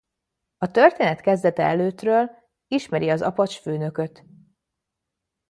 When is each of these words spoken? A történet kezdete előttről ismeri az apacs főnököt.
A 0.57 0.71
történet 0.71 1.21
kezdete 1.21 1.63
előttről 1.63 2.29
ismeri 2.67 3.09
az 3.09 3.21
apacs 3.21 3.59
főnököt. 3.59 4.25